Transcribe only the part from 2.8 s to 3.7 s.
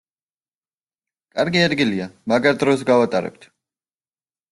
გავატარებთ!